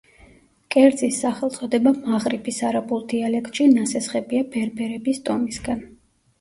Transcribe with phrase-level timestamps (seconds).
[0.75, 5.89] კერძის სახელწოდება მაღრიბის არაბულ დიალექტში ნასესხებია ბერბერების ტომისგან.